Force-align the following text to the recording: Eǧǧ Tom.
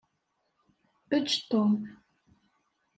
Eǧǧ 1.15 1.29
Tom. 1.49 1.71